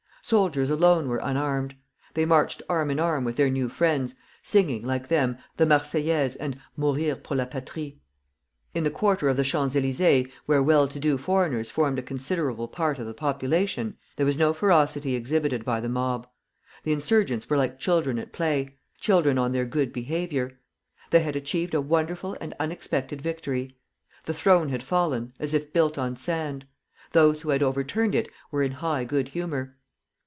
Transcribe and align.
Soldiers 0.23 0.69
alone 0.69 1.09
were 1.09 1.17
unarmed. 1.21 1.75
They 2.13 2.25
marched 2.25 2.61
arm 2.69 2.91
in 2.91 2.99
arm 2.99 3.25
with 3.25 3.37
their 3.37 3.49
new 3.49 3.67
friends, 3.67 4.13
singing, 4.43 4.83
like 4.85 5.07
them, 5.07 5.37
the 5.57 5.65
"Marseillaise" 5.65 6.35
and 6.37 6.57
"Mourir 6.77 7.15
pour 7.15 7.35
la 7.35 7.45
Patrie." 7.45 7.99
In 8.73 8.83
the 8.83 8.91
quarter 8.91 9.27
of 9.29 9.35
the 9.35 9.43
Champs 9.43 9.73
Elysées, 9.73 10.31
where 10.45 10.61
well 10.63 10.87
to 10.87 10.99
do 10.99 11.17
foreigners 11.17 11.71
formed 11.71 11.97
a 11.99 12.03
considerable 12.03 12.67
part 12.67 12.97
of 12.99 13.07
the 13.07 13.15
population, 13.15 13.97
there 14.15 14.25
was 14.25 14.37
no 14.37 14.53
ferocity 14.53 15.15
exhibited 15.15 15.65
by 15.65 15.79
the 15.81 15.89
mob. 15.89 16.27
The 16.83 16.93
insurgents 16.93 17.49
were 17.49 17.57
like 17.57 17.79
children 17.79 18.19
at 18.19 18.31
play, 18.31 18.77
children 18.99 19.37
on 19.39 19.51
their 19.51 19.65
good 19.65 19.91
behavior. 19.91 20.59
They 21.09 21.21
had 21.23 21.35
achieved 21.35 21.73
a 21.73 21.81
wonderful 21.81 22.37
and 22.39 22.53
unexpected 22.59 23.21
victory. 23.23 23.75
The 24.25 24.35
throne 24.35 24.69
had 24.69 24.83
fallen, 24.83 25.33
as 25.39 25.55
if 25.55 25.73
built 25.73 25.97
on 25.97 26.15
sand. 26.15 26.67
Those 27.11 27.41
who 27.41 27.49
had 27.49 27.63
overturned 27.63 28.13
it 28.15 28.29
were 28.51 28.63
in 28.63 28.71
high 28.73 29.03
good 29.03 29.29
humor. 29.29 29.77